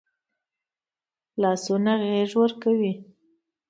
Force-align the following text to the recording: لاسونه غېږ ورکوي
لاسونه 1.41 1.91
غېږ 2.01 2.31
ورکوي 2.41 2.91